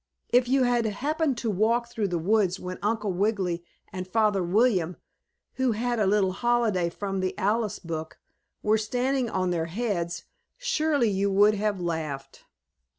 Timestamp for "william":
4.43-4.97